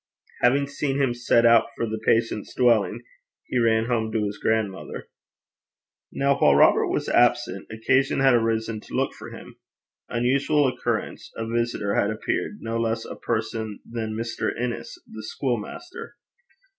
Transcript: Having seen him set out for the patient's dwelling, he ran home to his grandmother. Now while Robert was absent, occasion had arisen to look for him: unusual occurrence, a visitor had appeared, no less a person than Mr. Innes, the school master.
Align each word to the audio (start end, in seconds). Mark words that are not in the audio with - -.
Having 0.41 0.65
seen 0.65 0.97
him 0.99 1.13
set 1.13 1.45
out 1.45 1.67
for 1.75 1.85
the 1.85 2.01
patient's 2.03 2.55
dwelling, 2.55 3.03
he 3.45 3.59
ran 3.59 3.85
home 3.85 4.11
to 4.11 4.25
his 4.25 4.39
grandmother. 4.39 5.09
Now 6.11 6.39
while 6.39 6.55
Robert 6.55 6.87
was 6.87 7.07
absent, 7.07 7.67
occasion 7.71 8.19
had 8.19 8.33
arisen 8.33 8.79
to 8.79 8.95
look 8.95 9.13
for 9.13 9.29
him: 9.29 9.57
unusual 10.09 10.65
occurrence, 10.67 11.31
a 11.37 11.45
visitor 11.45 11.93
had 11.93 12.09
appeared, 12.09 12.61
no 12.61 12.79
less 12.79 13.05
a 13.05 13.15
person 13.15 13.79
than 13.87 14.15
Mr. 14.17 14.49
Innes, 14.59 14.97
the 15.05 15.21
school 15.21 15.57
master. 15.59 16.15